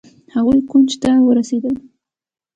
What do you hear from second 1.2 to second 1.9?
ورسېدل.